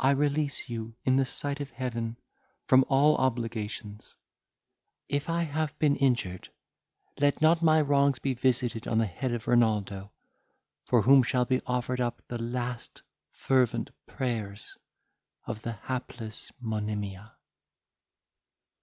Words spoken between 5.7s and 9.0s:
been injured, let not my wrongs be visited on